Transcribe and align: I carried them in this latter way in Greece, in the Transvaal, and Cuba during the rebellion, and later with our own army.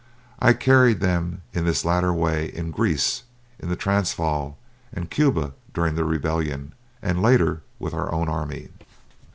I 0.39 0.53
carried 0.53 0.99
them 0.99 1.43
in 1.53 1.63
this 1.65 1.85
latter 1.85 2.11
way 2.11 2.47
in 2.55 2.71
Greece, 2.71 3.21
in 3.59 3.69
the 3.69 3.75
Transvaal, 3.75 4.57
and 4.91 5.11
Cuba 5.11 5.53
during 5.75 5.93
the 5.93 6.03
rebellion, 6.05 6.73
and 7.03 7.21
later 7.21 7.61
with 7.77 7.93
our 7.93 8.11
own 8.11 8.27
army. 8.27 8.69